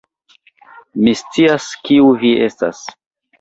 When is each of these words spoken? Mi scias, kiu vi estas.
Mi 1.03 1.13
scias, 1.19 1.67
kiu 1.91 2.09
vi 2.25 2.33
estas. 2.47 2.83